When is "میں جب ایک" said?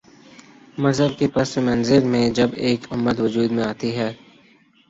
2.05-2.91